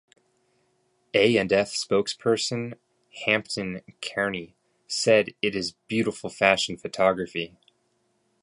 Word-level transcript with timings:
A 1.13 1.37
and 1.37 1.53
F 1.53 1.73
spokesperson 1.75 2.73
Hampton 3.25 3.83
Carney 4.01 4.55
said, 4.87 5.35
it 5.43 5.55
is 5.55 5.75
beautiful 5.89 6.31
fashion 6.31 6.75
photography. 6.75 7.59